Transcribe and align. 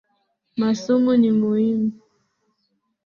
Masomo 0.59 1.11
ni 1.17 1.29
muhimu 1.39 1.91